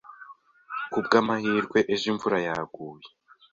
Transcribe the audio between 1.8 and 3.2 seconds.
ejo imvura yaguye.